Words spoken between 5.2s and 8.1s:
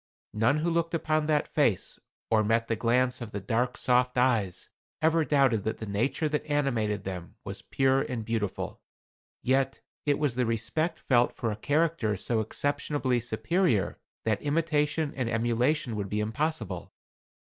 doubted that the nature that animated them was pure